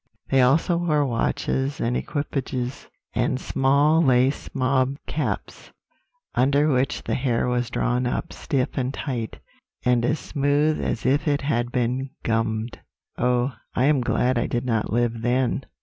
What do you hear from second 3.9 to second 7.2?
lace mob caps, under which the